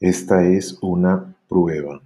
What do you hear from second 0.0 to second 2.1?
Esta es una prueba.